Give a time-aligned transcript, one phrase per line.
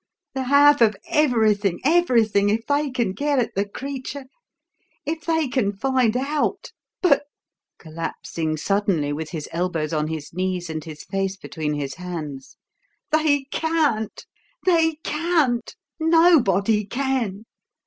[0.33, 4.25] The half of everything everything if they can get at the creature.
[5.05, 6.71] If they can find out.
[7.03, 7.25] But"
[7.77, 12.57] collapsing suddenly, with his elbows on his knees and his face between his hands
[13.11, 14.25] "they can't,
[14.65, 17.45] they can't; nobody can!